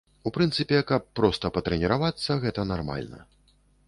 У 0.27 0.29
прынцыпе, 0.35 0.77
каб 0.91 1.03
проста 1.19 1.51
патрэніравацца, 1.57 2.39
гэта 2.47 2.65
нармальна. 2.71 3.23